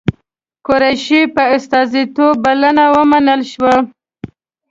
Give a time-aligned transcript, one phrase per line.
[0.67, 3.75] قریشي په استازیتوب بلنه ومنل شوه.